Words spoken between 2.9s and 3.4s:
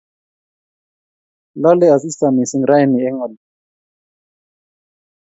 en oli.